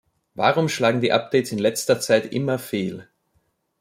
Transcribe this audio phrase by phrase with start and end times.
[0.33, 3.07] Warum schlagen die Updates in letzter Zeit immer fehl?